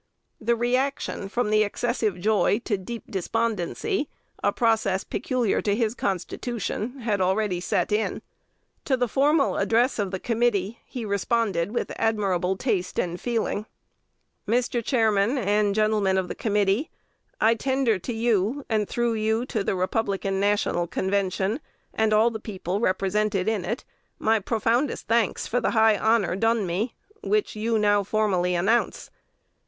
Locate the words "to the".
8.85-9.07, 19.45-19.75